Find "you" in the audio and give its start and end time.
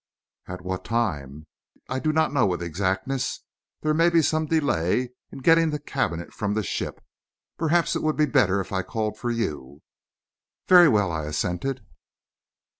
9.29-9.83